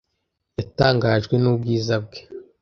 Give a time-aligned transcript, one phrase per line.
[0.57, 2.19] Yatangajwe n'ubwiza bwe.